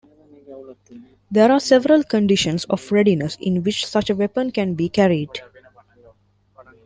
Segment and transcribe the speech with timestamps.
[1.29, 5.43] There are several conditions of readiness in which such a weapon can be carried.